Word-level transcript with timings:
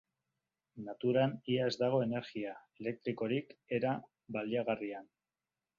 Naturan 0.87 1.35
ia 1.55 1.67
ez 1.73 1.75
dago 1.83 2.01
energia 2.07 2.57
elektrikorik 2.83 3.55
era 3.81 3.95
baliagarrian. 4.39 5.11